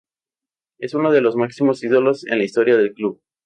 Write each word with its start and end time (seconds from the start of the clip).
Es 0.79 0.95
uno 0.95 1.11
de 1.11 1.21
los 1.21 1.35
máximos 1.35 1.83
ídolos 1.83 2.25
en 2.25 2.39
la 2.39 2.43
historia 2.45 2.75
del 2.75 2.95
club. 2.95 3.21